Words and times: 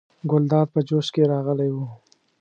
ګلداد 0.29 0.67
په 0.73 0.79
جوش 0.87 1.07
کې 1.13 1.23
راغلی 1.31 1.69
و. 1.73 1.77